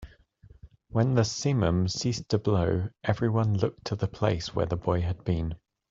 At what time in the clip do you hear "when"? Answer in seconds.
0.89-1.13